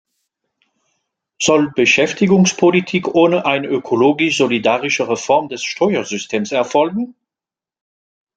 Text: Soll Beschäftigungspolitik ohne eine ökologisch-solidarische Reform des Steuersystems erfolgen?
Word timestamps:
Soll 1.39 1.69
Beschäftigungspolitik 1.73 3.09
ohne 3.13 3.45
eine 3.45 3.67
ökologisch-solidarische 3.67 5.07
Reform 5.07 5.47
des 5.47 5.63
Steuersystems 5.63 6.51
erfolgen? 6.51 7.13